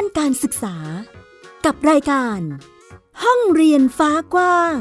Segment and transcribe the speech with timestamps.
[0.00, 0.76] านการศึกษา
[1.64, 2.40] กับรายการ
[3.22, 4.76] ห้องเรียนฟ้ากว้าง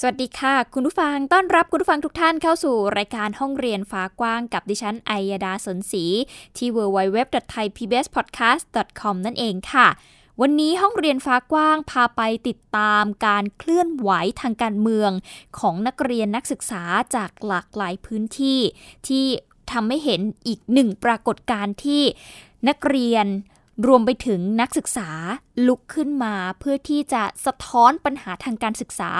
[0.00, 6.04] สวัสดีค่ะ คุณผู้ฟังต้อนรับคุณผู้ฟังทุกท่านเข้าสู่รายการห้องเรียนฟ้ากว้างกับดิฉันไอยดาสนศรี
[6.56, 9.88] ที่ www.thaipbspodcast.com นั่นเองค่ะ
[10.40, 15.10] วันนี้ห้องเรียนฟ้ากว้างพาไปติดตามการเคลื่อนไหวทางการเมือง
[15.58, 16.82] ของนักเรียนนักศึกษา
[17.16, 18.60] จากหลากหลายพื้นที่
[19.06, 19.24] ที่
[19.72, 22.02] ทำให้เห็นอีกหนึ่งปรากฏการณ์ที่
[22.68, 23.26] นักเรียน
[23.86, 25.08] รวมไปถึงนักศึกษา
[25.66, 29.10] ลุกขึ้นมาเพื่อที่จะสะท้อนปัญหาทางการศึกษา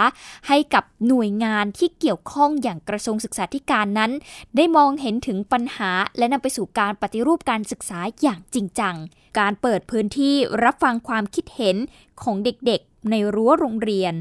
[0.48, 4.12] ให้กับหน่วยงานที่เกี่ยวข้องอย่างกระทรวงศึกษาธิการนั้น
[4.56, 8.96] ได้มองเห็นถึงปัญหา และนำไปสู่การปฏิรูปการศึกษาอย่างจริงจัง
[9.38, 11.76] การเปิดพื้นที่รับฟังความคิดเห็น
[12.22, 14.14] ของเด็กๆ ในรั้วโรงเรียน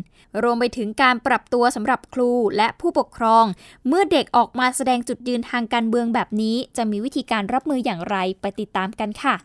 [0.43, 3.45] รวมไปถึงการปรับตัวสำหรับครูและผู้ปกครอง
[3.87, 9.35] เมื่อเด็กออกมาแสดงจุดยืนทางการเมืองแบบนี้ จะมีวิธีการรับมืออย่างไรไปติดตามกันค่ะ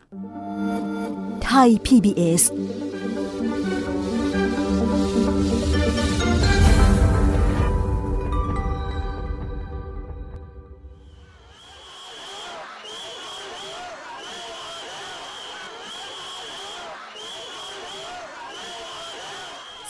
[1.45, 2.43] ไทย PBS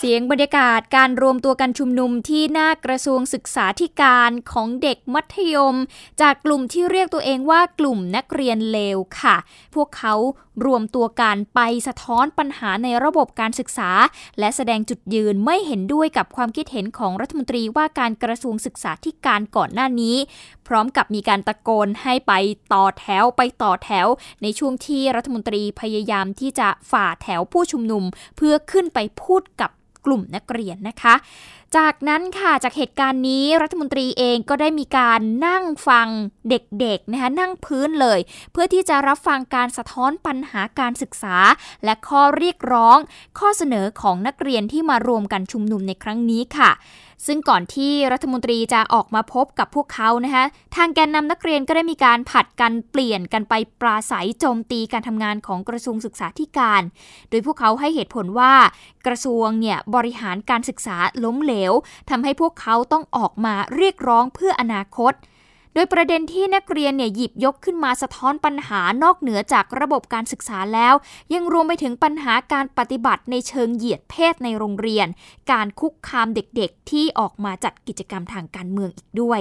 [0.03, 5.77] เสียงบรรยากาศการรวมตัวกันชุมนุมที่หน้ากระทรวงศึกษาธิการของเด็กมัธยม
[6.21, 9.37] จากกลุ่มที่เรียกตัวเองว่ากลุ่มนักเรียนเลวค่ะ
[9.75, 10.15] พวกเขา
[10.65, 13.91] รวมตัวกันไปสะท้อนปัญหาในระบบการศึกษา
[14.39, 20.17] และแสดงจุดยืนไม่เห็นด้วยกับความคิดเห็นของรัฐมนตรีว่าการกระทรวงศึกษาธิการก่อนหน้านี้
[20.67, 22.33] พร้อมกับมีการตะโกนให้ไป
[22.73, 24.07] ต่อแถวไปต่อแถว
[24.43, 28.05] ในช่วงที่รัฐมนตรีพยายามที่จะฝ่าแถวผู้ชุมนุม
[28.37, 29.71] เพื่อขึ้นไปพูดกับ
[30.05, 31.15] กลุ่มนักเรียนนะคะ
[31.79, 36.09] จากนั้นค่ะจากเหตุการณ์นี้รัฐมนตรีเองก็ได้มีการนั่งฟัง
[36.49, 38.21] เด็กๆนะคะนั่งพื้นเลย
[38.53, 41.37] เพื่อที่จะรับฟังการสะท้อนปัญหาการศึกษา
[41.85, 42.99] และข้อเรียกร้อง
[43.39, 46.71] ข้อเสนอของนักเรียนที่มารวมกันชุมนุมในครั้งนี้ค่ะ
[47.27, 50.45] ซึ่งก่อนที่รัฐมนตรีจะออกมาพบกับพวกเขานะคะ
[50.77, 56.83] ทางแกนนำนักเรียนก็ได้มีการผัดกันเปลี่ยนกันไปปราศัยโจมตีการทำงานของกระทรวงศึกษาธิการ
[57.31, 58.55] โดยพวกเขาให้เหตุผลว่า
[59.07, 61.73] กระทรวงเนี่ยบริหารการศึกษาล้มเหลว
[62.11, 65.15] ทำให้พวกเขาต้องออกมาเรียกร้องเพื่ออนาคต
[65.75, 70.95] โดยประเด็นที่นักเรียนเนี่ยหยิบยกขึ้นมาสะท้อนปัญหานอกเหนือจากระบบการศึกษาแล้ว
[71.35, 75.07] ยังรวมไปถึงปัญหาการปฏิบัติในเชิงเหยียดเพศในโรงเรียน
[75.53, 79.41] การคุกคามเด็กๆ ที่ออกมาจัดกิจกรรมทางการเมืองอีกด้วย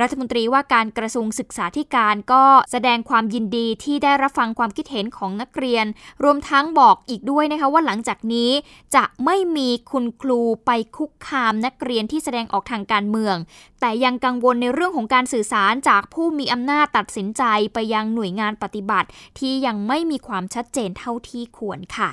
[0.00, 5.86] รัฐมนตรีว่าการกระทรวงศึกษาธิการก็แสดงความยินดีที่ได้รับฟังความคิดเห็นของนักเรียน
[6.24, 8.50] รวมทั้งบอกอีกด้วยนะคะว่าหลังจากนี้
[8.94, 13.36] จะไม่มีคุณครูไปคุกคามนักเรียนที่แสดงออกทางการเมือง
[13.80, 17.42] แต่ยังกังวลในเรื่องของการสื่อสารจากผู้มีอำนาจตัดสินใจ
[17.74, 19.08] ไปยังหน่วยงานปฏิบัติ
[19.38, 22.10] ที่ยังไม่มีความชัดเจนเท่าที่ควรค่ะ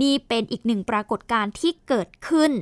[0.00, 2.52] นี่เป็นอีกหนึ่งปรากฏการณ์ที่เกิดขึ้น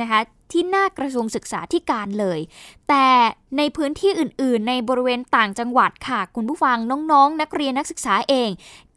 [0.00, 0.20] นะคะ
[0.54, 2.40] ที่หน้ากระทรวงศึกษาธิการเลย
[2.88, 3.08] แต่
[3.56, 6.78] ในพื้นที่อื่น ๆ ในบริเวณต่างจังหวัดค่ะ คุณผู้ฟัง
[7.12, 8.50] น้องๆนักเรียนนักศึกษาเอง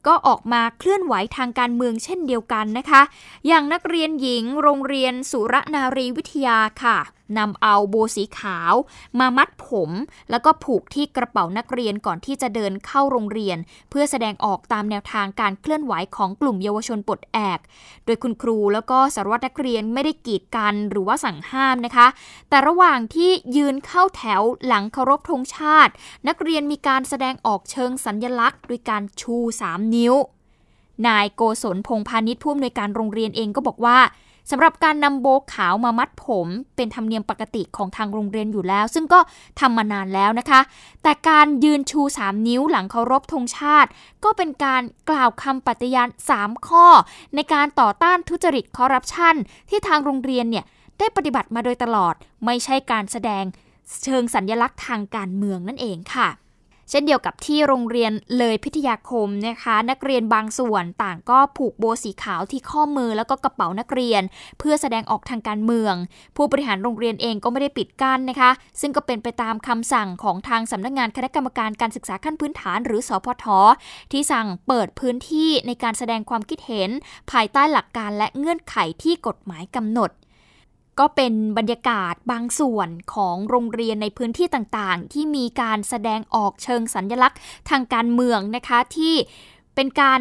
[0.08, 3.02] ก็ออกมาเคลื่อนไหวทางการเมืองเช่นเดียวกันนะคะ
[3.48, 6.98] อย่างนักเรียนหญิงโรงเรียนสุรนารีวิทยาค่ะ
[7.38, 8.74] นำเอาโบสีขาว
[9.20, 9.92] มามัดผม
[10.30, 13.58] แล้วก็ผูกที่กระเป๋านักเรียนก่อนที่จะเดินเข้าโรงเรียน
[13.90, 17.60] เพื่อแสดงออกตามแนวทางการเคลื่อนไหวของกลุ่มเยาวชนปลดแอก
[18.06, 22.08] โดยคุณครูแล้วก็สารวัตรนักเรียนไม่ได้กีดกันหรือว่าสั่งห้ามนะคะ
[22.50, 25.94] แต่ระหว่างที่ยืนเข้าแถวหลังเคารพธงชาติ
[26.28, 29.36] นักเรียนมีการแสดงออกเชิงสัญญลักษณ์ด้วยการชู
[29.70, 30.16] 3 นิ้ว
[31.08, 33.98] นายโกศลพงพาณิชย์ผู้อำนวยการโรงเรียนเองก็บอกว่า
[34.52, 39.20] สำหรับการนำโบขาวมามัดผมเป็นธรรมเนียมปกติของทางโรงเรียนอยู่แล้ว ซึ่งก็
[39.60, 40.62] ทำมานานแล้วนะคะ
[41.04, 43.90] แต่การยืนชู 3 นิ้วหลังเคารพธงชาติ
[44.24, 46.86] ก็เป็นการกล่าวคำปฏิญาณ 3 ข้อ
[47.36, 49.36] ในการต่อต้านทุจริตคอร์รัปชัน
[49.70, 50.66] ที่ทางโรงเรียนเนี่ย
[51.00, 52.14] ได้ปฏิบัติมาโดยตลอด
[52.46, 53.44] ไม่ใช่การแสดง
[54.04, 56.28] เชิงสัญญลักษณ์ทางการเมืองนั่นเองค่ะ
[56.90, 64.22] เช่นเดียวกับที่โรงเรียนเลยพิทยาคมนะคะ นักเรียนบางส่วนต่างก็ผูกโบสีขาวที่ข้อมือแล้วก็กระเป๋านักเรียน
[64.60, 65.94] เพื่อแสดงออกทางการเมือง
[66.36, 68.52] ผู้บริหารโรงเรียนเองก็ไม่ได้ปิดกั้นนะคะ
[68.82, 73.46] ซึ่งก็เป็นไปตามคำสั่งของทางสำนักงานคณะกรรมการการศึกษาขั้นพื้นฐาน หรือสพท
[74.12, 76.90] ที่สั่งเปิดพื้นที่ในการแสดงความคิดเห็น
[77.32, 80.12] ภายใต้หลักการและเงื่อนไขที่กฎหมายกำหนด
[81.00, 87.40] ก็เป็นบรรยากาศบางส่วนของโรงเรียนในพื้นที่ต่างๆ ที่มีการแสดงออกเชิงสัญญลักษณ์
[87.70, 89.16] ทางการเมืองนะคะที่
[89.76, 90.20] เป็นการ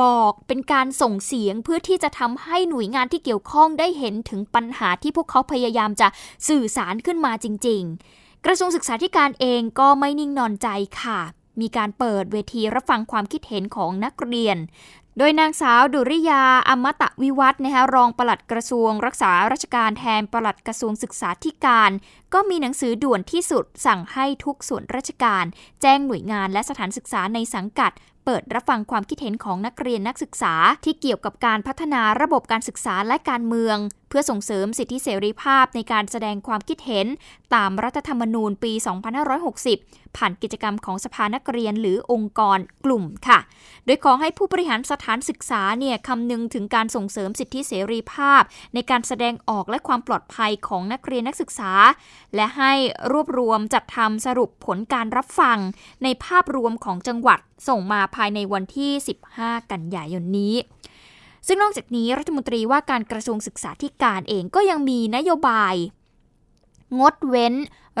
[0.00, 6.08] บอกเป็นการส่งเสียงเพื่อที่จะทำให้หน่วยงานที่เกี่ยวข้องได้เห็นถึงปัญหาที่พวกเขาพยายามจะ
[6.48, 7.82] สื่อสารขึ้นมาจริง
[8.14, 10.68] ๆ กระทรวงศึกษาธิการเองก็ไม่นิ่งนอนใจ
[11.00, 11.20] ค่ะ
[11.60, 14.56] มีการเปิดเวทีรับฟังความคิดเห็นของนักเรียน
[15.20, 21.90] โดยนางสาวดุริยาอมตะวิวัฒนะคะรองปลัดกระทรวง รักษาราชการแทนปลัดกระทรวงศึกษาธิการ
[22.34, 25.44] ก็มีหนังสือด่วนที่สุดสั่งให้ทุกส่วนราชการ
[25.82, 27.92] แจ้งหน่วยงานและสถานศึกษาในสังกัด
[28.24, 30.54] เปิดรับฟังความคิดเห็นของนักเรียนนักศึกษา
[30.84, 33.76] ที่เกี่ยวกับการพัฒนาระบบการศึกษาและการเมือง
[34.08, 37.06] เพื่อส่งเสริมสิทธิเสรีภาพในการแสดงความคิดเห็น
[37.54, 38.72] ตามรัฐธรรมนูญปี
[39.64, 43.38] 2560 ผ่านกิจกรรมของสภานักเรียนหรือองค์กรกลุ่มค่ะ
[43.84, 48.42] โดยขอให้ผู้บริหารสถานศึกษาเนี่ยคำนึงถึงการส่งเสริมสิทธิเสรีภาพ
[48.74, 51.72] ในการแสดงออกและความปลอดภัยของนักเรียนนักศึกษา
[52.34, 52.72] และให้
[53.12, 55.58] รวบรวมจัดทำสรุปผลการรับฟัง
[56.02, 57.38] ในภาพรวมของจังหวัด
[57.68, 58.92] ส่งมาภายในวันที่
[59.32, 60.54] 15 กันยายนนี้
[61.48, 65.74] ซึ่งนอกจากนี้รัฐมนตรีว่าการกระทรวงศึกษาธิการเองก็ยังมีนโยบาย
[67.00, 67.54] งดเว้น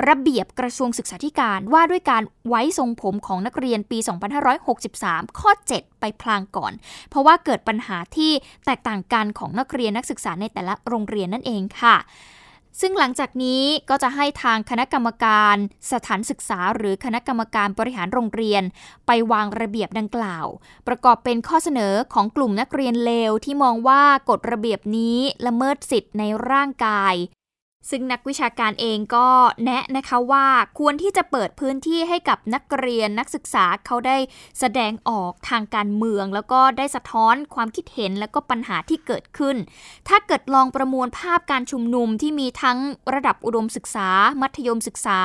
[0.08, 3.98] ระเบียบกระทรวงศึกษาธิการว่าด้วยการไว้ทรงผมของนักเรียนปี
[4.68, 6.72] 2563 ข้อ 7 ไปพลางก่อน
[7.08, 8.32] เพราะว่าเกิดปัญหาที่
[8.66, 11.96] แตกต่างกันของนักเรียนนักศึกษาในแต่ละโรงเรียนนั่นเองค่ะ
[12.80, 15.56] ซึ่งหลังจากนี้ก็จะให้ทางคณะกรรมการ
[15.92, 18.62] สถานศึกษา หรือคณะกรรมการบริหารโรงเรียน
[19.06, 20.46] ไปวางระเบียบดังกล่าว
[20.88, 27.14] ประกอบเป็นข้อเสนอของกลุ่มนักเรียนเลวที่มองว่ากฎระเบียบนี้ละเมิดสิทธิ์ในร่างกาย
[27.90, 29.28] ซึ่งนักวิชาการเองก็
[29.64, 30.46] แนะนะคะว่า
[30.78, 34.16] ควรที่จะเปิดพื้นที่ให้กับนักเรียนนักศึกษาเขาได้
[34.60, 39.56] แสดงออกทางการเมือง แล้วก็ได้สะท้อนความคิดเห็นและก็ปัญหาที่เกิดขึ้น
[40.08, 42.78] ถ้าเกิดลองประมวลภาพการชุมนุมที่มีทั้ง
[43.14, 44.08] ระดับอุดมศึกษา
[44.40, 45.20] มัธยมศึกษา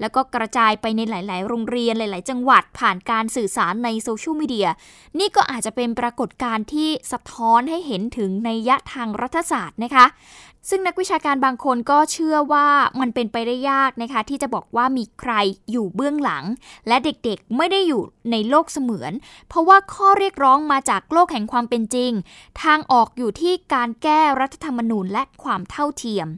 [0.00, 4.68] แล้วก็กระจายไปในหลาย ๆ โรงเรียนหลาย ๆ จังหวัดผ่านการสื่อสารในโซเชียลมีเดีย
[5.18, 10.06] นี่ก็อาจจะเป็นปรากฏการณ์ที่สะท้อนให้เห็นถึงในยะทางรัฐศาสตร์นะคะ
[10.68, 12.68] ซึ่งนักวิชาการบางคนก็เชื่อว่า
[13.00, 15.32] มันเป็นไปได้ยากนะคะ ที่จะบอกว่ามีใคร
[15.70, 16.44] อยู่เบื้องหลัง
[16.88, 19.12] และเด็กๆไม่ได้อยู่ในโลกเสมือน
[19.48, 22.12] เพราะว่าข้อเรียกร้องมาจากโลกแห่งความเป็นจริง
[22.62, 26.28] ทางออกอยู่ที่การแก้รัฐธรรมนูญและความเท่าเทียม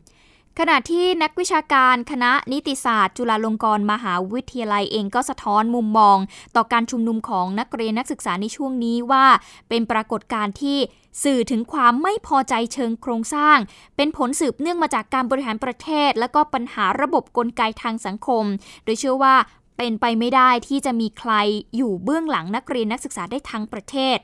[0.61, 6.17] ขณะที่นักวิชาการคณะนิติศาสตร์ จุฬาลงกรณ์มหาวิทยาลัยเองก็สะท้อนมุมมอง
[6.57, 9.27] ต่อการชุมนุมของนักเรียนนักศึกษาในช่วงนี้ว่า
[9.69, 10.79] เป็นปรากฏการณ์ที่
[11.25, 13.59] สื่อถึงความไม่พอใจเชิงโครงสร้าง
[13.97, 18.45] เป็นผลสืบเนื่องมาจากการบริหารประเทศ และก็ปัญหาระบบกลไกทางสังคม
[18.85, 19.35] โดยเชื่อว่า
[19.79, 21.33] เป็นไปไม่ได้ที่จะมีใคร
[21.77, 24.19] อยู่เบื้องหลังนักเรียนนักศึกษาได้ทั้งประเทศ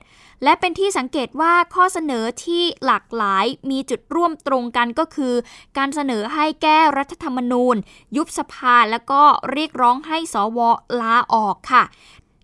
[0.44, 5.34] และเป็นที่สังเกตว่าข้อเสนอที่หลากหลายมีจุดร่วมตรงกันก็คือ
[5.78, 7.76] การเสนอให้แก้รัฐธรรมนูญ
[8.16, 9.22] ยุบสภาแล้วก็
[9.52, 10.58] เรียกร้องให้สว
[11.00, 11.84] ลาออกค่ะ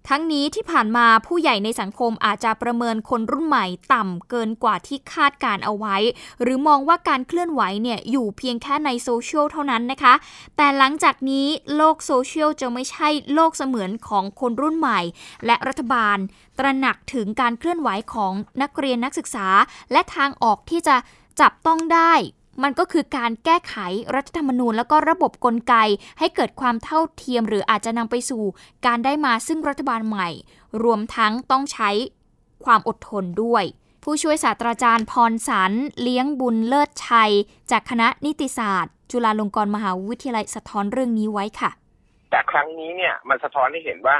[0.08, 5.96] ทั้งนี้ที่ผ่านมาผู้ใหญ่ในสังคมอาจจะประเมินคนรุ่นใหม่ต่ำเกินกว่าที่คาดการเอาไว้
[6.42, 10.14] หรือมองว่าการเคลื่อนไหวเนี่ยอยู่เพียงแค่ในโซเชียลเท่านั้นนะคะ
[10.56, 15.00] แต่หลังจากนี้โลกโซเชียลจะไม่ใช่โลกเสมือนของคนรุ่นใหม่
[15.46, 16.18] และรัฐบาล
[16.58, 18.32] ตระหนักถึงการเคลื่อนไหวของ
[18.62, 19.48] นักเรียนนักศึกษา
[19.92, 20.96] และทางออกที่จะ
[21.40, 22.12] จับต้องได้
[22.62, 23.74] มันก็คือการแก้ไข
[24.14, 25.74] รัฐธรรมนูญ แล้วก็ระบบกลไก
[26.18, 28.42] ให้เกิดความเท่าเทียม หรืออาจจะนำไปสู่
[28.86, 30.28] การได้มาซึ่งรัฐบาลใหม่
[30.82, 31.90] รวมทั้งต้องใช้
[32.64, 33.64] ความอดทนด้วย
[34.02, 37.32] ผู้ช่วยศาสตราจารย์พรสันเลี้ยงบุญเลิศชัย
[37.70, 41.70] จากคณะนิติศาสตร์ จุฬาลงกรณ์มหาวิทยาลัยสะท้อนเรื่องนี้ไว้ค่ะ
[42.30, 44.16] แต่ครั้งนี้เนี่ยมันสะท้อนให้เห็นว่า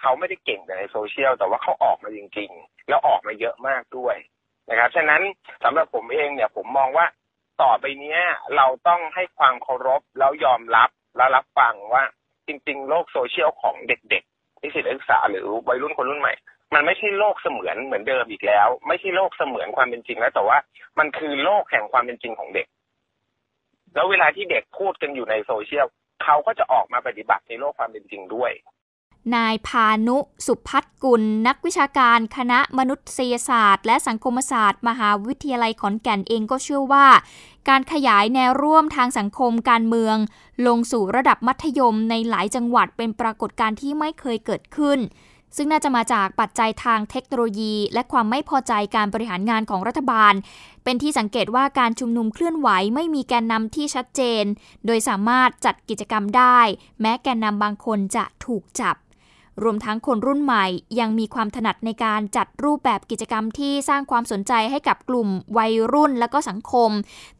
[0.00, 4.16] เขาไม่ได้เก่งแต่ในโซเชียลแต่ว่าเขาออกมาจริง ๆ แล้วออกมาเยอะมากด้วย
[4.68, 5.22] นะครับ ฉะนั้น
[5.64, 7.06] สำหรับผมเองเนี่ยผมมองว่า
[7.62, 8.20] ต่อไปเนี้ย
[8.56, 12.04] เราต้องให้ความเคารพแล้วยอมรับและรับฟังว่า
[12.46, 16.34] จริง ๆ โลกโซเชียลของเด็กๆนิสิตนักศึกษาหรือวัยรุ่นคนรุ่นใหม่
[16.74, 20.58] มันไม่ใช่โลกเสมือนเหมือนเดิมอีกแล้ว ไม่ใช่โลกเสมือนความเป็นจริงแล้ว แต่ว่า
[20.98, 22.66] มันคือโลกแห่งความเป็นจริงของเด็ก
[23.94, 25.86] แล้วเวลาที่เด็กพูดกันอยู่ในโซเชียล
[26.24, 28.52] เขาก็จะออกมาปฏิบัติในโลกความเป็นจริงด้วย
[29.34, 37.06] นายพานุสุพัฒกุล นักวิชาการคณะมนุษยศาสตร์ และสังคมศาสตร์ มหาวิทยาลัยขอนแก่นเองก็เชื่อว่า
[37.68, 40.16] การขยายแนวร่วมทางสังคมการเมือง
[40.66, 44.98] ลงสู่ระดับมัธยมในหลายจังหวัดเป็นปรากฏการณ์ที่ไม่เคยเกิดขึ้น
[45.56, 50.34] ซึ่งน่าจะมาจากปัจจัยทางเทคโนโลยี และความไม่พอใจการบริหารงานของรัฐบาล
[50.84, 54.44] เป็นที่สังเกตว่าการชุมนุมเคลื่อนไหวไม่มีแกนนำที่ชัดเจน
[54.86, 56.60] โดยสามารถจัดกิจกรรมได้
[57.00, 58.96] แม้แกนนำบางคนจะถูกจับ
[59.62, 60.66] รวมทั้งคนรุ่นใหม่
[61.00, 66.90] ยังมีความถนัดในการจัดรูปแบบกิจกรรมที่สร้างความสนใจให้กับกลุ่มวัยรุ่นและก็สังคม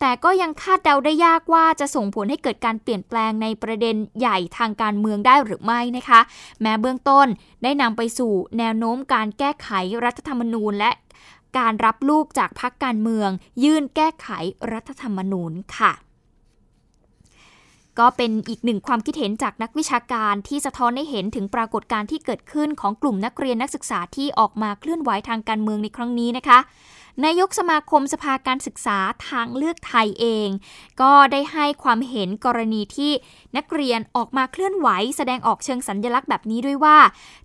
[0.00, 6.20] แต่ก็ยังคาดเดาได้ยากว่าจะส่งผลให้เกิดการเปลี่ยนแปลงในประเด็นใหญ่ทางการเมืองได้หรือไม่นะคะ
[6.60, 7.26] แม้เบื้องต้น
[7.62, 9.68] ได้นำไปสู่แนวโน้มการแก้ไข
[10.04, 10.90] รัฐธรรมนูญและ
[11.58, 13.30] การรับลูกจากพรรคการเมือง
[13.64, 14.28] ยื่นแก้ไข
[14.72, 15.92] รัฐธรรมนูญค่ะ
[18.00, 26.58] ก็เป็นอีกหนึ่งความคิดเห็นจากนักวิชาการที่สะท้อนให้เห็นถึงปรากฏการณ์ที่เกิดขึ้นของกลุ่มนักเรียนนักศึกษาที่ออกมาเคลื่อนไหวทางการเมืองในครั้งนี้นะคะ
[27.24, 30.48] นายกสมาคมสภาการศึกษาทางเลือกไทยเอง
[31.00, 33.12] ก็ได้ให้ความเห็นกรณีที่
[33.56, 36.98] นักเรียนออกมาเคลื่อนไหว แสดงออกเชิงสัญญลักษณ์แบบนี้ด้วยว่า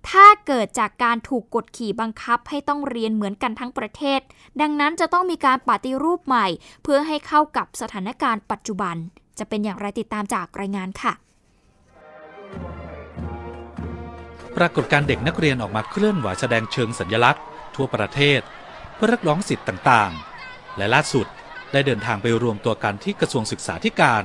[0.10, 4.20] ถ้าเกิดจากการถูกกดขี่บังคับให้ต้องเรียนเหมือนกันทั้งประเทศ
[4.62, 6.48] ดังนั้นจะต้องมีการปฏิรูปใหม่
[6.84, 8.98] เพื่อให้เข้ากับสถานการณ์ปัจจุบัน
[9.40, 11.14] จะเป็นอย่างไรติดตามจากรายงานค่ะ
[14.58, 17.44] ปรากฏการเด็กนักเรียนออกมาเคลื่อนไหวแสดงเชิงสัญลักษณ์
[17.76, 18.42] ทั่วประเทศ
[18.96, 21.28] เพื่อเรียกร้องสิทธิ์ต่างๆ และล่าสุด
[21.72, 24.24] ได้เดินทางไปรวมตัวกันที่กระทรวงศึกษาธิการ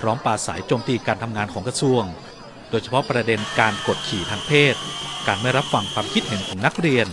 [0.00, 2.02] พร้อมปาสายโจมตีการทำงานของกระทรวง
[2.70, 4.74] โดยเฉพาะประเด็นการกดขี่ทางเพศ
[5.26, 7.06] การไม่รับฟังความคิดเห็นของนักเรียน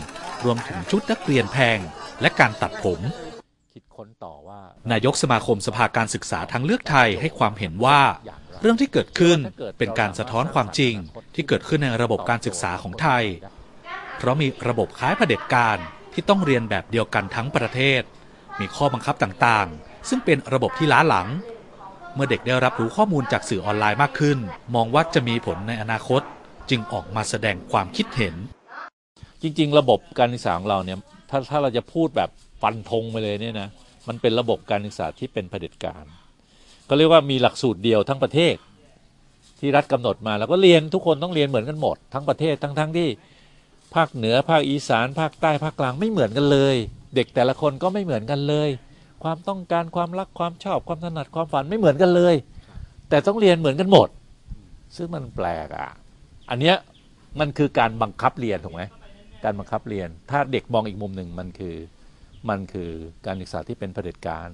[0.43, 1.79] รวมถึงชุดนักเรียนแพง
[2.21, 2.99] และการตัดผม
[3.95, 8.01] ค้นต่อว่านายกสมาคมสภาการศึกษาทางเลือกไทยให้ความเห็นว่า
[8.61, 9.37] เรื่องที่เกิดขึ้น
[9.79, 10.93] เป็นการสะท้อนความจริง
[11.35, 13.23] ที่เกิดขึ้นในระบบการศึกษาของไทย
[14.17, 15.77] เพราะมีระบบคล้ายเผด็จการ
[16.13, 18.01] ที่ต้องเรียนแบบเดียวกันทั้งประเทศ
[18.59, 21.27] มีข้อบังคับต่างๆ ซึ่งเป็นระบบที่ล้าหลัง
[22.13, 24.37] เมื่อเด็กได้รับรู้ข้อมูลจากสื่อออนไลน์มากขึ้น
[24.75, 26.21] มองว่าจะมีผลในอนาคต
[26.69, 28.35] จึงออกมาแสดงความคิดเห็น
[29.41, 30.97] จริง ๆ ระบบการศึกษาของเราเนี่ย
[31.29, 32.29] ถ้าถ้าเราจะพูดแบบ
[32.63, 33.69] ฟันธงไปเลยเนี่ยนะ
[34.07, 36.05] มันเป็นระบบการศึกษาที่เป็นเผด็จการ
[36.89, 38.55] ก็เรียกว่ามีหลักสูตรเดียวทั้งประเทศ
[39.59, 43.07] ที่รัฐกำหนดมาแล้วก็เรียนทุกคนต้องเรียนเหมือนกันหมด ทั้งประเทศทั้งๆทที่
[43.95, 46.75] ภาคเหนือภาคอีสานภาคใต้ภาคกลางไม่เหมือนกันเลย
[47.15, 48.69] เด็กแต่ละคนก็ไม่เหมือนกันเลย
[49.23, 52.35] ความต้องการความรักความชอบความถนัดความฝันไม่เหมือนกันเลย
[53.09, 54.07] แต่ต้องเรียนเหมือนกันหมด
[54.95, 55.89] ซึ่งมันแปลกอะ
[56.49, 56.75] อันเนี้ย
[57.39, 58.81] มันคือการบังคับเรียนถูกไหม
[59.43, 61.75] การบังคับเรียน ถ้าเด็กมองอีกมุมหนึ่งมันคือ
[62.49, 62.91] มันคือ
[63.25, 64.47] การศึกษาที่เป็นเผด็จการ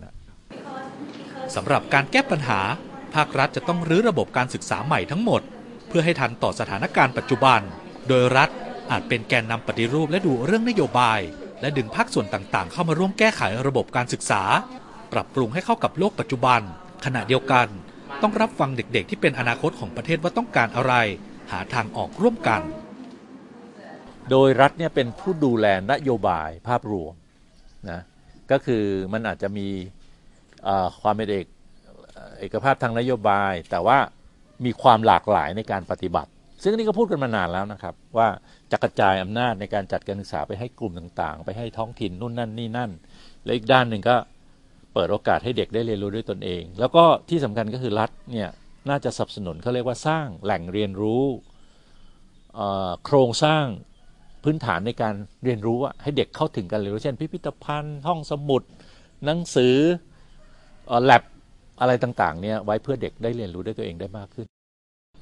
[1.55, 2.61] สำหรับการแก้ปัญหา
[3.15, 5.41] ภาครัฐจะต้องรื้อระบบการศึกษาใหม่ทั้งหมด
[5.87, 7.61] เพื่อให้ทันต่อสถานการณ์ปัจจุบัน
[8.07, 8.49] โดยรัฐ
[8.91, 11.19] อาจเป็นแกนนำปฏิรูปและดูเรื่องนโยบาย
[11.61, 14.43] และดึงภาคส่วนต่างๆ เข้ามาร่วมแก้ไขระบบการศึกษา
[15.13, 16.61] ปรับปรุงให้เข้ากับโลกปัจจุบัน
[17.05, 17.67] ขณะเดียวกัน
[18.21, 20.93] ต้องรับฟังเด็กๆ ที่เป็นอนาคตของประเทศว่าต้องการอะไร
[21.51, 22.61] หาทางออกร่วมกัน
[24.29, 27.13] โดยรัฐเนี่ยเป็นผู้ดูแลนโยบายภาพรวม
[27.89, 27.99] นะ
[28.51, 28.83] ก็คือ
[29.13, 29.67] มันอาจจะมี
[31.01, 31.45] ความเป็นเอก
[32.39, 33.97] เอกภาพทางนโยบาย แต่ว่า
[34.65, 36.29] มีความหลากหลายในการปฏิบัติ
[36.61, 38.27] ซึ่งนี่ก็พูดกันมานานแล้วนะครับ ว่า
[38.71, 42.91] จะกระจายอำนาจในการจัดการศึกษาไปให้กลุ่มต่างๆ ไปให้ท้องถิ่นนู่นนั่นนี่นั่น
[43.43, 44.15] และอีกด้านหนึ่งก็
[44.93, 48.49] เปิดโอกาสให้เด็กได้เรียนรู้ด้วยตนเอง แล้วก็ที่สำคัญก็คือรัฐเนี่ย
[48.89, 51.23] น่าจะสนับสนุนเขาเรียกว่าสร้างแหล่งเรียนรู้
[53.05, 53.65] โครงสร้าง
[54.43, 58.61] พื้นฐานในการเรียนรู้ให้เด็กเข้าถึงกันเรียนรู้เช่น พิพิธภัณฑ์ห้องสมุด
[59.25, 59.75] หนังสือ
[61.03, 61.23] แลบ
[61.81, 64.47] อะไรต่างๆเนี่ยไว้เพื่อเด็กได้เรียนรู้ด้วยตัวเองได้มากขึ้น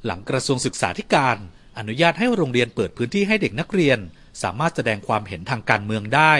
[0.06, 1.38] หลังกระทรวงศึกษาธิการ
[1.78, 4.00] อนุญาตให้โรงเรียนเปิดพื้นที่ให้เด็กนักเรียน
[4.44, 6.34] สามารถแสดงความเห็นทางการเมืองได้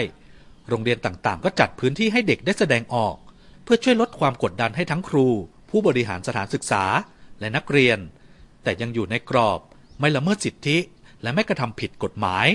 [0.68, 3.16] โรงเรียนต่างๆ ก็จัดพื้นที่ให้เด็กได้แสดงออก
[3.64, 5.28] เพื่อช่วยลดความกดดันให้ทั้งครู
[5.70, 6.84] ผู้บริหารสถานศึกษา
[7.40, 7.98] และนักเรียน
[8.62, 9.60] แต่ยังอยู่ในกรอบ
[10.00, 10.78] ไม่ละเมิดสิทธิ
[11.22, 12.46] และไม่กระทำผิดกฎหมาย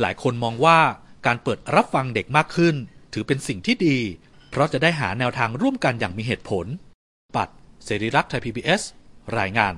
[0.00, 0.78] หลายคนมองว่า
[1.26, 2.74] การเปิดรับฟังเด็กมากขึ้น
[3.12, 3.98] ถือเป็นสิ่งที่ดี
[4.50, 6.66] เพราะจะได้หาแนวทางร่วมกันอย่างมีเหตุผล
[7.36, 7.48] ปัด
[7.84, 8.82] เสรีรักษ์ไทย PBS
[9.38, 9.74] รายงาน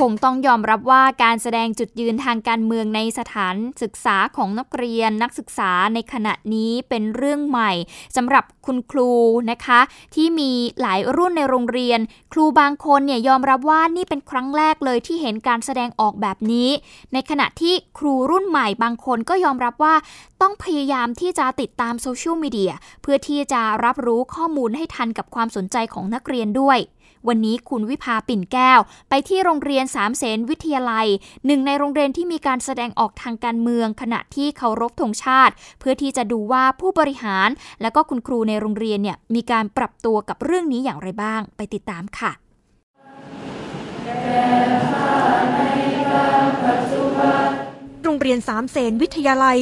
[0.00, 7.72] คงต้องยอมรับว่าการแสดงจุดยืนทางการเมืองในสถานศึกษาของนักเรียนนักศึกษาในขณะนี้เป็นเรื่องใหม่
[8.16, 9.10] สำหรับคุณครู
[9.50, 9.80] นะคะ
[10.14, 12.00] ที่มีหลายรุ่นในโรงเรียน
[12.32, 16.68] ครูบางคนเนี่ยยอมรับว่านี่เป็นครั้งแรกเลยที่เห็นการแสดงออกแบบนี้
[17.12, 19.94] ในขณะที่ครูรุ่นใหม่บางคนก็ยอมรับว่า
[20.42, 22.72] ต้องพยายามที่จะติดตามโซเชียลมีเดีย
[23.02, 26.78] เพื่อที่จะรับรู้ข้อมูลให้ทันกับความสนใจของนักเรียนด้วย
[27.28, 31.06] วันนี้คุณวิภาปิ่นแก้ว ไปที่โรงเรียนสามเสนวิทยาลัย
[31.46, 37.48] หนึ่งในโรงเรียนที่มีการแสดงออกทางการเมือง ขณะที่เคารพธงชาติ เพื่อที่จะดูว่าผู้บริหาร
[37.82, 42.32] และก็คุณครูในโรงเรียนเนี่ยมีการปรับตัวกับเรื่องนี้อย่างไรบ้าง ไปติดตามค่ะ
[48.04, 49.58] โรงเรียนสามเสนวิทยาลัย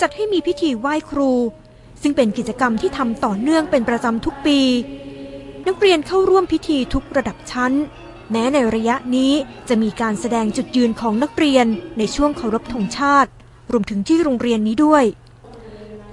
[0.00, 1.32] จัดให้มีพิธีไหว้ครู
[2.02, 4.60] ซึ่งเป็นกิจกรรมที่ทำต่อเนื่องเป็นประจำทุกปี
[5.68, 7.72] นักเรียนเข้าร่วมพิธีทุกระดับชั้น
[8.30, 9.32] แม้ในระยะนี้
[9.68, 11.66] จะมีการแสดงจุดยืนของนักเรียน
[11.98, 13.30] ในช่วงเคารพธงชาติ
[13.72, 15.04] รวมถึงที่โรงเรียนนี้ด้วย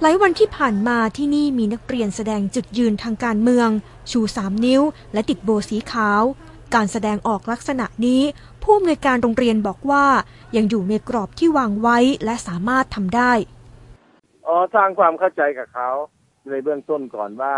[0.00, 3.68] หลายวันที่ผ่านมาที่นี่มีนักเรียนแสดงจุดยืนทางการเมือง
[4.10, 4.82] ชูสามนิ้ว
[5.12, 6.22] และติดโบสีขาว
[6.74, 8.22] การแสดงออกลักษณะนี้
[8.62, 10.06] ผู้อำนวยการโรงเรียนบอกว่า
[10.56, 13.32] ยังอยู่ในกรอบที่วางไว้และสามารถทำได้
[14.46, 15.90] อ๋อสร้างความเข้าใจกับเขา
[16.50, 17.56] ในเบื้องต้นก่อนว่า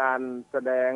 [0.00, 0.20] การ
[0.50, 0.92] แสดง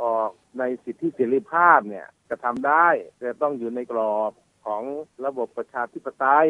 [0.00, 2.88] ออกในสิทธิเสรีภาพเนี่ยจะทำได้
[3.18, 4.32] แต่ต้องอยู่ในกรอบ
[4.66, 4.82] ของ
[5.24, 6.48] ระบบประชาธิปไตย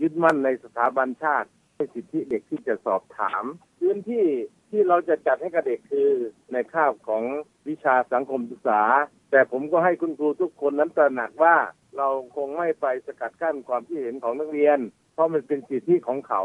[0.00, 3.44] ยึดมั่นในสถาบันชาติให้สิทธิเด็กที่จะสอบถาม
[3.80, 4.26] พื้นที่
[4.70, 6.10] ที่เราจะจัดให้กับเด็กคือ
[6.52, 7.22] ในคาบของ
[7.68, 8.82] วิชาสังคมศึกษา
[9.30, 11.56] แต่ผมก็ให้คุณครูทุกคนนั้นตระหนักว่า
[11.96, 14.78] เราคงไม่ไปสกัดกั้นความคิดเห็นของนักเรียน
[15.14, 16.42] เพราะมันเป็นสิทธิของเขา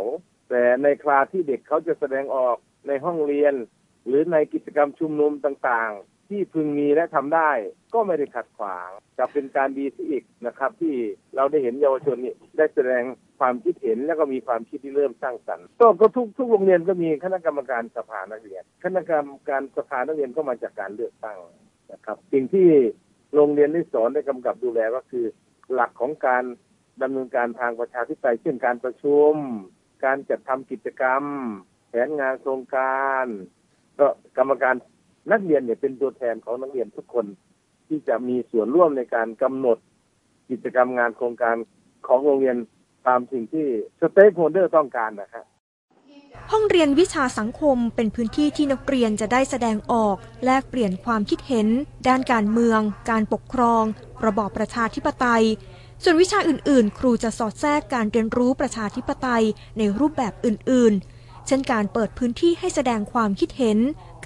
[0.49, 3.53] แต่ในคลาที่เด็กเขาจะแสดงออกในห้องเรียน
[4.09, 7.51] หรือในกิจกรรมชุมนุมต่างๆ ที่พึงมีและทำได้
[7.93, 10.95] ก็ไม่ได้ขัดขวางจะเป็นการดีที่อีกนะครับ ที่
[11.35, 13.03] เราได้เห็นเยาวชนนี่ได้แสดง
[13.39, 15.67] ความคิดเห็นแล้วก็มีความคิดที่เริ่มสร้างสรรค์
[15.99, 21.39] ก็ทุกทุกโรงเรียนก็มีคณะกรรมการสภานักเรียน คณะกรรมการสภานักเรียนก็มาจากการเลือกตั้ง
[21.91, 22.69] นะครับ สิ่งที่
[23.35, 25.25] โรงเรียนได้สอนได้กำกับดูแลก็คือ
[25.73, 26.43] หลักของการ
[27.01, 29.33] ดำเนินการทางประชาธิปไตยเช่นการประชุม
[30.05, 31.23] การจัดทำกิจกรรม
[31.89, 33.25] แผนงานโครงการ
[33.99, 34.75] ก็กรรมการ
[35.31, 37.25] นักเรียนเนี่ยเป็นตัวแทนของนักเรียนทุกคน
[37.87, 39.77] ที่จะมีส่วนร่วมในการกำหนด
[40.49, 41.55] กิจกรรมงานโครงการ
[42.07, 42.57] ของโรงเรียน
[43.07, 43.65] ตามสิ่งที่
[43.99, 45.45] stakeholder ต้องการนะครับ
[46.51, 50.15] ห้องเรียนวิชาสังคมเป็นพื้นที่ที่นักเรียนจะได้แสดงออก
[50.45, 51.67] แลกเปลี่ยนความคิดเห็น
[52.07, 53.83] ด้านการเมือง การปกครอง
[54.25, 55.45] ระบอบประชาธิปไตย
[56.03, 59.43] ส่วนวิชาอื่น ๆ ครูจะสอดแทรกการเรียนรู้ประชาธิปไตย
[59.77, 61.18] ในรูปแบบอื่น ๆ
[61.51, 63.77] เช่นการเปิดพื้นที่ให้แสดงความคิดเห็น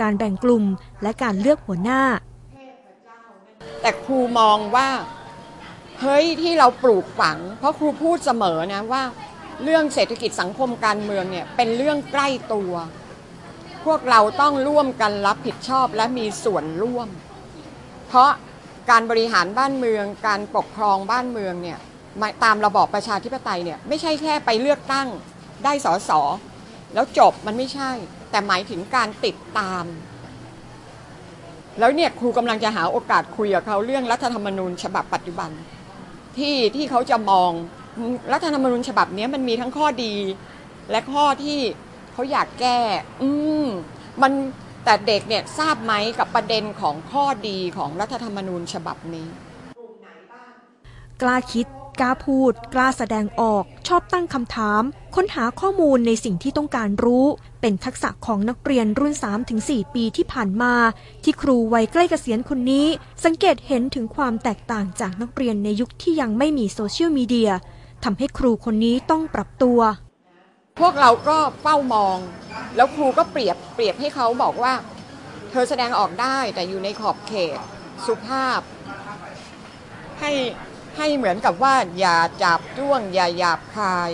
[0.01, 0.63] การแบ่งกลุ่ม
[1.03, 2.01] และการเลือกหัวหน้า
[3.81, 4.89] แต่ครูมองว่า
[5.99, 9.03] เฮ้ยที่เราปลูกฝัง เพราะครูพูดเสมอนะว่า
[9.63, 12.73] เรื่องเศรษฐกิจสังคมการเมืองเนี่ยเป็นเรื่องใกล้ตัว
[13.85, 17.07] พวกเราต้องร่วมกันรับผิดชอบและมีส่วนร่วม
[18.07, 18.31] เพราะ
[18.89, 21.77] การบริหารบ้านเมือง การปกครองบ้านเมืองเนี่ย
[22.43, 25.07] ตามระบอบประชาธิปไตยเนี่ยไม่ใช่แค่ไปเลือกตั้ง
[25.63, 26.21] ได้สอสอ
[26.93, 27.91] แล้วจบมันไม่ใช่
[28.31, 29.85] แต่หมายถึงการติดตาม
[31.79, 35.51] แล้วเนี่ยครูกำลังจะหาโอกาสคุยกับเขาเรื่องรัฐธรรมนูญฉบับปัจจุบัน
[36.37, 37.51] ที่ที่เขาจะมอง
[38.33, 40.13] รัฐธรรมนูญฉบับนี้มันมีทั้งข้อดี
[40.91, 41.59] และข้อที่
[42.13, 42.79] เขาอยากแก้
[43.21, 43.29] อื
[43.65, 43.67] ม
[44.21, 44.31] มัน
[44.85, 49.27] แต่เด็กเนี่ยทราบไหมกับประเด็นของข้อดีของรัฐธรรมนูญฉบับนี้
[51.21, 51.67] กล้าคิด
[51.99, 54.81] กล้าพูด กล้าแสดงออก ชอบตั้งคำถาม
[55.15, 57.25] ค้นหาข้อมูลในสิ่งที่ต้องการรู้
[57.61, 59.13] เป็นทักษะของนักเรียนรุ่น
[59.53, 60.73] 3-4 ปีที่ผ่านมา
[61.23, 62.87] ที่ครูวัยใกล้เกษียณคนนี้
[63.23, 67.51] สังเกตเห็นถึงความแตกต่างจากนักเรียนในยุคที่ยังไม่มีโซเชียลมีเดีย
[68.03, 69.79] ทำให้ครูคนนี้ต้องปรับตัว
[70.79, 72.17] พวกเราก็เฝ้ามอง
[72.75, 74.73] แล้วครูก็เปรียบเปรียบให้เขาบอกว่า
[75.51, 77.57] เธอแสดงออกได้แต่อยู่ในขอบเขต
[78.05, 78.59] สุภาพ
[80.19, 80.31] ให้
[80.97, 84.11] ให้เหมือนกับว่าอย่าจับจ้วง อย่าหยาบคาย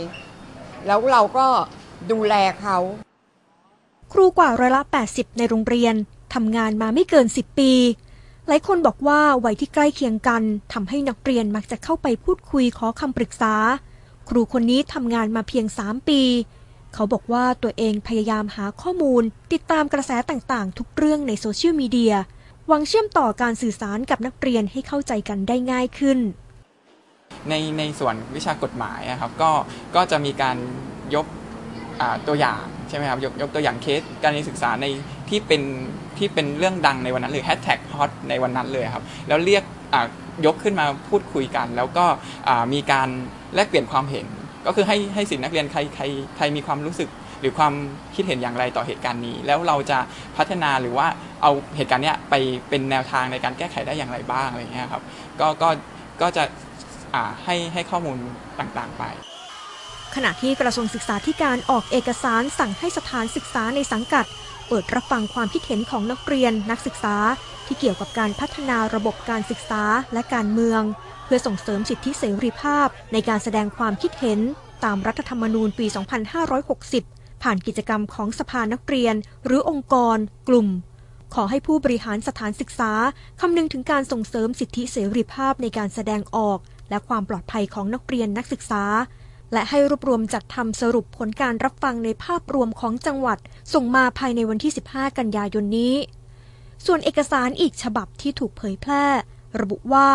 [0.86, 1.48] แล้วเราก็
[2.12, 2.78] ดูแลเขา
[4.12, 5.96] ครูกว่าร้อยละ 80 ในโรงเรียน
[6.34, 7.74] ทำงานมาไม่เกิน 10 ปี
[8.48, 13.56] หลายคนบอกว่าวัยที่ใกล้เคียงกันทำให้นักเรียนมักจะเข้าไปพูดคุยขอคำปรึกษา
[14.30, 16.22] ครูคนนี้ทำงานมาเพียง 3 ปี
[16.94, 22.16] เขาบอกว่าตัวเองพยายามหาข้อมูล ติดตามกระแสต่างๆ ทุกเรื่องในโซเชียลมีเดีย
[22.68, 26.20] หวังเชื่อมต่อการสื่อสารกับนักเรียนให้เข้าใจกันได้ง่ายขึ้น
[27.50, 29.52] ในในส่วนวิชากฎหมายอะครับก็
[29.96, 30.58] ก็จะมีการ
[31.16, 31.26] ยก
[32.28, 34.86] ตัวอย่างใช่ไหมครับยกยกตัวอย่างเคสการเรียนศึกษาใน
[35.30, 35.62] ที่เป็น
[36.18, 39.64] ที่เป็นเรื่องดังในวันนั้นเลยแฮชแท็กฮอตในวันนั้นเลยครับแล้วเรียก
[40.46, 42.06] ยกขึ้นมาพูดคุยกัน แล้วก็
[42.74, 43.10] มีการ
[43.56, 44.26] แลกเปลี่ยนความเห็น
[44.66, 46.04] ก็คือให้ให้สิทธินักเรียนใครใคร
[46.38, 47.74] ใครมีความรู้สึกหรือความ
[48.16, 50.00] คิดเห็นอย่างไรต่อเหตุการณ์นี้ แล้วเราจะ
[50.38, 51.08] พัฒนาหรือว่า
[51.42, 52.34] เอาเหตุการณ์เนี้ยไป
[52.70, 55.04] เป็นแนวทางในการแก้ไขได้อย่างไรบ้างอะไรเงี้ยครับ
[55.40, 55.70] ก็ก็
[56.22, 56.44] ก็จะ
[57.46, 58.18] ให้ให้ข้อมูล
[58.60, 59.04] ต่างๆไป
[60.16, 64.26] ขณะที่กระทรวงศึกษาธิการออกเอกสารสั่งให้สถานศึกษาในสังกัด
[64.68, 67.16] เปิดรับฟังความคิดเห็นของนักเรียนนักศึกษา
[67.66, 70.82] ที่เกี่ยวกับการพัฒนาระบบการศึกษาและการเมือง
[71.26, 74.40] เพื่อส่งเสริมสิทธิเสรีภาพ ในการแสดงความคิดเห็น
[74.84, 75.86] ตามรัฐธรรมนูญปี
[76.64, 80.18] 2560 ผ่านกิจกรรมของสภานักเรียน หรือองค์กร
[80.48, 80.68] กลุ่ม
[81.36, 82.92] ขอให้ผู้บริหารสถานศึกษา
[83.40, 88.84] คำนึงถึงการส่งเสริมสิทธิเสรีภาพในการแสดงออก และความปลอดภัยของนักเรียนนักศึกษา
[89.54, 93.38] และให้รวบรวมจัดทำสรุปผลการรับฟังในภาพรวมของจังหวัด
[93.74, 95.96] ส่งมาภายในวันที่ 15 กันยายนนี้
[96.86, 99.06] ส่วนเอกสารอีกฉบับที่ถูกเผยแพร่
[99.62, 100.08] ระบุว่า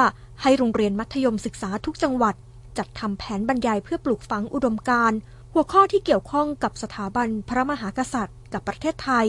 [0.42, 2.34] ให้โรงเรียนมัธยมศึกษาทุกจังหวัด
[2.78, 5.18] จัดทำแผนบรรยายเพื่อปลูกฝังอุดมการณ์
[5.52, 9.26] หัวข้อที่เกี่ยวข้องกับสถาบันพระมหากษัตริย์ กับประเทศไทย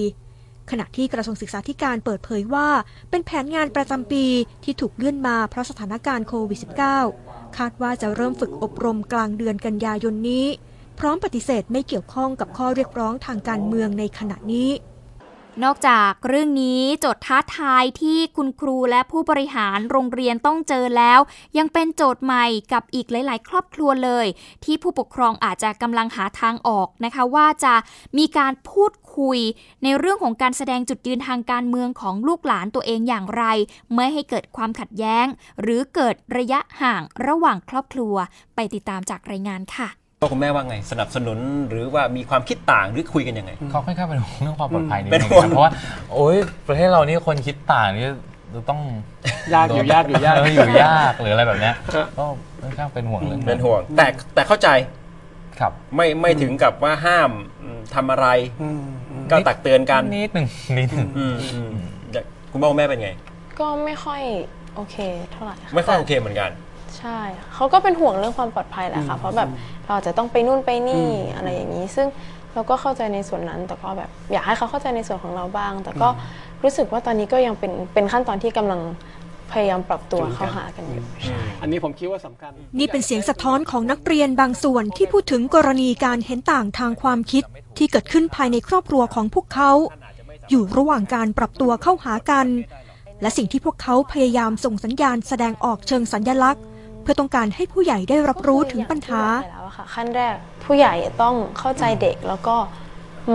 [0.71, 2.67] ขณะที่กระทรวงศึกษาธิการเปิดเผยว่า
[3.09, 4.25] เป็นแผนงานประจำปี
[4.63, 7.24] ที่ถูกเลื่อนมาเพราะสถานการณ์โควิด -19
[7.57, 10.45] คาดว่าจะเริ่มฝึกอบรมกลางเดือนกันยายนนี้
[10.99, 14.69] พร้อมปฏิเสธไม่เกี่ยวข้องกับข้อเรียกร้องทางการเมืองในขณะนี้
[15.63, 21.19] นอกจากเรื่องนี้โจทย์ท้าทายที่คุณครูและผู้บริหารโรงเรียนต้องเจอแล้ว
[21.57, 24.27] ยังเป็นโจทย์ใหม่กับอีกหลาย ๆ ครอบครัวเลย
[24.63, 27.75] ที่ผู้ปกครองอาจจะกำลังหาทางออกนะคะ ว่าจะ
[28.17, 29.39] มีการพูดคุย
[29.83, 33.43] ในเรื่องของการแสดงจุดยืนทางการเมืองของลูกหลานตัวเองอย่างไร
[33.95, 35.25] ไม่ให้เกิดความขัดแย้ง
[35.61, 38.15] หรือเกิดระยะห่างระหว่างครอบครัว
[38.55, 39.89] ไปติดตามจากรายงานค่ะ
[40.19, 45.71] พ่อคุณแม่ว่าไงสนับสนุนหรือว่ามีความคิดต่างหรือคุยกันยังไง เขาค่อนข้างเป็นห่วงเรื่องความปลอดภัยนี่เป็นห่วงเพราะว่า
[46.13, 48.09] โอ้ยประเทศเรานี่คนคิดต่างนี่
[48.69, 48.81] ต้อง
[49.53, 51.71] ยากอยู่ยากอยู่ยากอยู่ยากหรืออะไรแบบนี้
[52.19, 52.25] ก็
[52.61, 54.69] ค่อนข้างเป็นห่วงเรื่องเป็นห่วง แต่แต่เข้าใจ
[55.59, 57.31] ครับไม่ไม่ถึงกับว่าห้าม
[57.95, 58.27] ทำอะไร
[59.31, 60.47] ก็ตักเตือนกันนิดหนึ่ง
[60.77, 61.09] นิดหนึ่ง
[62.51, 63.09] คุณพ่อคุณแม่เป็นไง
[63.59, 64.21] ก็ไม่ค่อย
[64.75, 64.95] โอเค
[65.31, 66.49] เท่าไหร่ไม่ค่อยโอเคเหมือนกัน
[66.99, 67.19] ใช่
[67.53, 69.49] เขาก็เป็นห่วงเรื่องความปลอดภัยแหละค่ะเพราะแบบ
[69.87, 72.07] เราจะต้องไปนู่นไปนี่อะไรอย่างนี้ ซึ่ง
[72.53, 76.09] เราก็เข้าใจในส่วนนั้น แต่ก็แบบอยากให้เขาเข้าใจในส่วนของเราบ้าง แต่ก็
[76.63, 78.81] รู้สึกว่าตอนนี้ก็ยังเป็นเป็นขั้นตอนที่กำลัง
[79.51, 87.43] พยายามปรับตัวเข้าหากันอยู่ใช่อันนี้ผมคิดว่าสำคัญ นี่เป็นเสียงสะท้อนของนักเรียนบางส่วนที่พูดถึงกรณีการเห็นต่างทางความคิด
[87.77, 89.71] ที่เกิดขึ้นภายในครอบครัวของพวกเขา
[90.49, 92.47] อยู่ระหว่างการปรับตัวเข้าหากัน
[93.21, 96.63] และสิ่งที่พวกเขาพยายามส่งสัญญาณแสดงออกเชิงสัญญลักษณ์
[97.05, 102.57] เพื่อต้องการให้ผู้ใหญ่ได้รับรู้ถึงปัญหาแล้วค่ะขั้นแรกผู้ใหญ่ต้องเข้าใจเด็กแล้วก็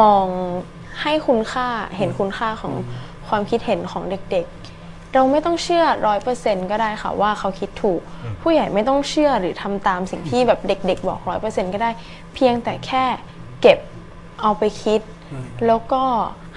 [0.02, 0.26] มอง
[1.02, 2.74] ให้คุณค่าเห็นคุณค่าของ
[3.28, 8.00] ความคิดเห็นของเด็กๆ เราไม่ต้องเชื่อร้อยเปอร์เซ็นก็ได้ค่ะว่าเขาคิดถูก
[8.42, 11.90] ผู้ใหญ่ไม่ต้องเชื่อหรือทำตามสิ่งที่แบบเด็ก ๆ บอกร้อยเปอร์เซ็นก็ได้
[12.35, 13.04] เพียงแต่แค่
[13.61, 13.78] เก็บ
[14.42, 15.00] เอาไปคิด
[15.66, 16.02] แล้วก็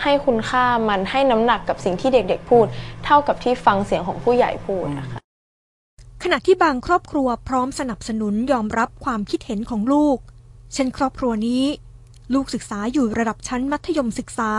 [0.04, 2.66] ให้คุณค่ามันให้น้ำหนักกับสิ่งที่เด็กๆพูด
[3.06, 5.23] เท่ากับที่ฟังเสียงของผู้ใหญ่พูดนะคะ
[6.26, 10.18] ขณะที่บางครอบครัวพร้อมสนับสนุนยอมรับความคิดเห็นของลูก
[10.74, 11.64] เช่นครอบครัวนี้
[12.34, 14.52] ลูกศึกษาอยู่ระดับชั้นมัธยมศึกษา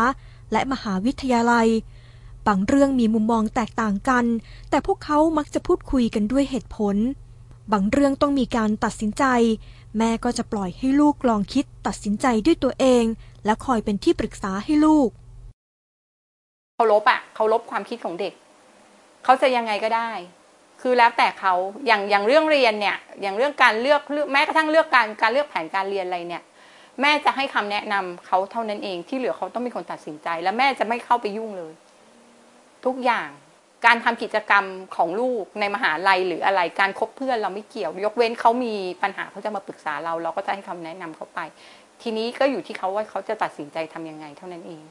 [0.52, 1.68] และมหาวิทยาลัย
[2.46, 4.24] บางเรื่องมีมุมมองแตกต่างกัน
[4.70, 6.96] แต่พวกเขามักจะพูดคุยกันด้วยเหตุผล
[7.72, 9.24] บางเรื่องต้องมีการตัดสินใจ
[9.98, 13.04] แม่ก็จะปล่อยให้ลูกลองคิดตัดสินใจด้วยตัวเอง
[13.44, 15.08] และคอยเป็นที่ปรึกษาให้ลูก
[16.76, 18.32] เขาลบอะเขาลบความคิดของเด็ก
[19.24, 20.10] เขาจะยังไงก็ได้
[20.86, 21.54] คือแล้วแต่เขา
[21.86, 24.00] อย่างอย่างเรื่องเรียนเนี่ยอย่างเรื่องการเลือก
[24.32, 26.42] แม้กระทั่งเลือกการการเลือกแผนการเรียนอะไรเนี่ย
[27.00, 31.72] แม่จะให้คำแนะนำเขาเท่านั้นเองที่เหลือเขาต้องมีคนตัดสินใจ และแม่จะไม่เข้าไปยุ่งเลย
[32.84, 33.28] ทุกอย่าง
[33.86, 34.64] การทำกิจกรรม
[34.96, 41.40] ของลูกในมหาลัยหรืออะไรการคบเพื่อนเราไม่เกี่ยว ยกเว้นเขามีปัญหาเขาจะมาปรึกษาเรา เราก็จะให้คำแนะนำเขาไป
[42.02, 44.82] ทีนี้ก็อยู่ที่เขาว่าเขาจะตัดสินใจทํำยังไงเท่านั้นเอง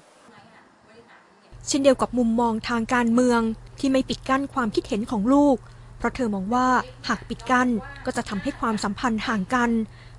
[1.68, 3.42] เช่นเดียวกับมุมมองทางการเมือง
[3.80, 5.58] ที่ไม่ปิดกั้นความคิดเห็นของลูก
[6.04, 6.66] ราะเธอมองว่า
[7.08, 7.70] หากปิดกั้น
[8.06, 9.70] ก็จะทำให้ความสัมพันธ์ห่างกัน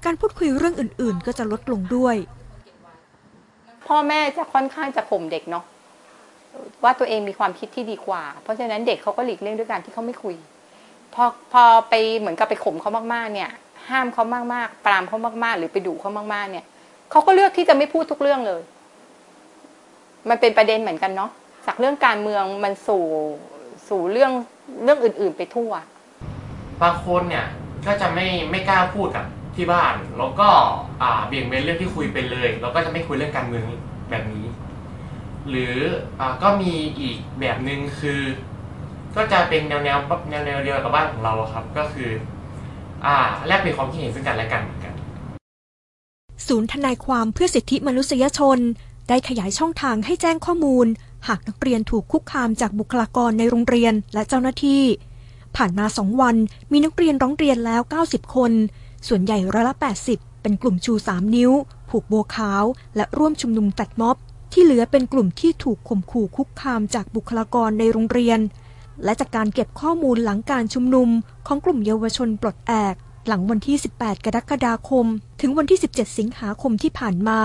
[0.05, 2.17] การพูดคุยเรื่องอื่น ๆ ก็จะลดลงด้วย
[3.87, 5.65] พ่อแม่จะค่อนข้างจะข่มเด็กเนาะ
[6.85, 10.37] ว่าตัวเองมีความคิดที่ดีกว่า เพราะฉะนั้นเด็กเขาก็หลีกเลี่ยงด้วยการที่เขาไม่คุย
[11.15, 13.51] พอพอไปเหมือนกับไปข่มเขามากๆ เนี่ย
[13.91, 16.65] ห้ามเขามากๆ ปรามเขามากๆ หรือไปดุเขามากๆ เนี่ย
[17.11, 18.63] เขาก็เลือกที่จะไม่พูดทุกเรื่องเลย
[20.29, 21.31] มันเป็นประเด็นเหมือนกันเนาะ
[21.67, 23.05] จากเรื่องการเมืองมันสู่
[23.89, 24.33] สู่เรื่อง
[24.83, 25.73] เรื่องอื่นๆไปทั่ว
[26.83, 27.47] บางคนเนี่ย
[27.87, 29.25] ก็จะไม่ไม่กล้าพูดกับ
[29.57, 30.49] ที่บ้าน แล้วก็
[31.03, 33.65] อ่าเบี่ยงเบนเรื่องที่คุยไปเลย แล้วก็จะไม่คุยเรื่องการเมือง
[34.11, 34.47] แบบนี้
[35.49, 35.77] หรือ
[36.21, 38.21] อ่าก็มีอีกแบบหนึ่งคือ
[39.17, 39.99] ก็จะเป็นแนวแนว
[40.31, 42.11] แนวแนวเดียวกับบ้านของเราครับ ก็คือ
[43.07, 44.95] อ่าแลกเปลี่ยนความคิดเห็นซึ่งกันและกันเหมือนกัน
[46.47, 48.59] ศูนย์ทนายความเพื่อสิทธิมนุษยชน
[49.09, 50.87] ได้ขยายช่องทางให้แจ้งข้อมูล
[51.29, 54.83] หากนักเรียนถูกคุกคามจากบุคลากรในโรงเรียนและเจ้าหน้าที่
[55.57, 56.37] ผ่านมาสองวัน
[56.73, 58.53] มีนักเรียนร้องเรียนแล้ว 90 คน
[59.09, 59.75] ส่วนใหญ่ร้อยละ
[60.09, 61.53] 80 เป็นกลุ่มชู 3 นิ้ว
[61.89, 62.65] ผูกโบขาว
[62.97, 64.17] และร่วมชุมนุมตัดม็อบ
[64.53, 68.41] ที่เหลือเป็นกลุ่มที่ถูกข่มขู่คุกคามจากบุคลากรในโรงเรียน
[69.05, 71.09] และจากการเก็บข้อมูลหลังการชุมนุม
[71.47, 72.95] ของกลุ่มเยาวชนปลดแอก
[73.29, 75.07] หลังวันที่ 18 กรกฎาคม
[75.41, 77.41] ถึงวันที่ 17 สิงหาคมที่ผ่านมา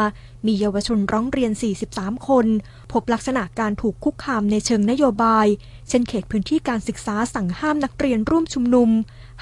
[0.45, 1.51] มีเยาวชนร้องเรียน
[1.89, 2.47] 43 คน
[2.91, 5.47] พบลักษณะการถูกคุกคามในเชิงนโยบาย
[5.89, 8.89] เช่นเขตพื้นที่การศึกษาสั่งห้ามนักเรียนร่วมชุมนุม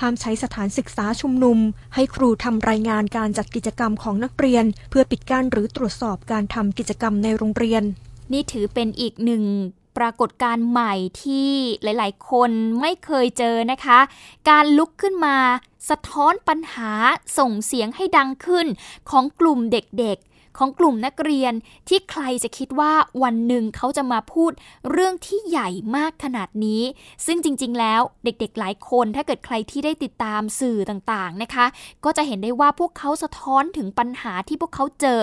[0.01, 1.57] ห้ามใช้สถานศึกษาชุมนุม
[1.95, 7.83] ให้ครูทำรายงานการจัดกิจกรรมของนักเรียน เพื่อปิดกั้นหรือตรวจสอบการทำกิจกรรมในโรงเรียน
[8.33, 9.43] นี่ถือเป็นอีกหนึ่ง
[9.97, 11.51] ปรากฏการณ์ใหม่ที่
[11.83, 13.99] หลาย ๆ คนไม่เคยเจอนะคะ
[14.49, 15.37] การลุกขึ้นมา
[15.89, 16.91] สะท้อนปัญหา
[17.37, 18.67] ส่งเสียงให้ดังขึ้น
[19.09, 20.26] ของกลุ่มเด็กๆ
[20.57, 21.53] ของกลุ่มนักเรียน
[21.89, 22.93] ที่ใครจะคิดว่า
[23.23, 24.51] วันหนึ่งเขาจะมาพูด
[24.91, 26.81] เรื่องที่ใหญ่มากขนาดนี้
[27.25, 31.65] ซึ่งจริง ๆ แล้วเด็กๆ หลายคนถ้าเกิดใครที่ได้ติดตามสื่อต่างๆนะคะ
[32.05, 35.21] ก็จะเห็นได้ว่าพวกเขาสะท้อนถึงปัญหาที่พวกเขาเจอ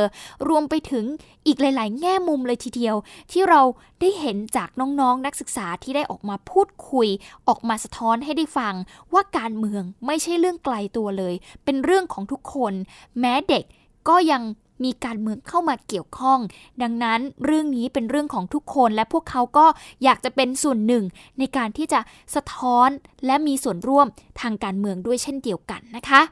[0.49, 1.05] รวมไปถึง
[1.47, 2.97] อีกหลาย ๆ แง่มุมเลยทีเดียว
[3.33, 3.61] ที่เรา
[4.01, 7.09] ได้เห็นจากน้องๆนักศึกษาที่ได้ออกมาพูดคุย
[7.49, 8.75] ออกมาสะท้อนให้ได้ฟัง
[9.13, 12.73] ว่าการเมืองไม่ใช่เรื่องไกลตัวเลย เป็นเรื่องของทุกคน
[13.21, 13.65] แม้เด็ก
[14.09, 14.43] ก็ยัง
[14.85, 16.39] มีการเมืองเข้ามาเกี่ยวข้อง
[16.83, 19.67] ดังนั้นเรื่องนี้เป็นเรื่องของทุกคนและพวกเขาก็
[20.05, 21.05] อยากจะเป็นส่วนหนึ่ง
[21.39, 22.01] ในการที่จะ
[22.35, 22.89] สะท้อน
[23.27, 24.07] และมีส่วนร่วม
[24.41, 26.23] ทางการเมืองด้วยเช่นเดียวกันนะคะ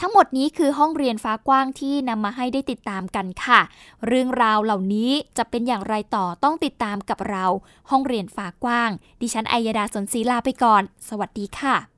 [0.00, 3.60] ทั้งหมดนี้คือห้องเรียนฟ้ากว้างที่นำมาให้ได้ติดตามกันค่ะ
[4.06, 7.46] เรื่องราวเหล่านี้จะเป็นอย่างไรต่อต้องติดตามกับเรา
[7.90, 11.97] ห้องเรียนฟ้ากว้าง ดิฉันอัยดาสนศรีลาไปก่อน สวัสดีค่ะ